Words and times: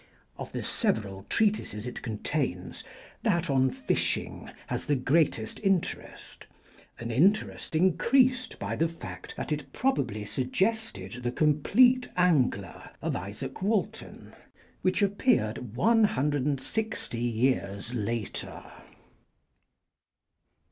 Of 0.35 0.51
the 0.51 0.63
several 0.63 1.27
treatises 1.29 1.85
it 1.85 2.01
contains, 2.01 2.83
that 3.21 3.51
on 3.51 3.69
fishing 3.69 4.49
has 4.65 4.87
the 4.87 4.95
greatest 4.95 5.59
interest, 5.59 6.47
an 6.97 7.11
interest 7.11 7.75
increased 7.75 8.57
by 8.57 8.75
the 8.75 8.89
fact 8.89 9.35
that 9.37 9.51
it 9.51 9.71
probably 9.73 10.25
suggested 10.25 11.21
'The 11.21 11.31
Compleat 11.33 12.09
Angler' 12.17 12.89
of 12.99 13.13
Izaak 13.15 13.61
Walton, 13.61 14.33
which 14.81 15.03
appeared 15.03 15.75
one 15.75 16.05
hundred 16.05 16.45
and 16.47 16.59
sixty 16.59 17.21
years 17.21 17.93
later. 17.93 18.63